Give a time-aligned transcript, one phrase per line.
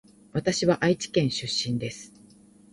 [0.33, 2.11] わたしは愛知県出身です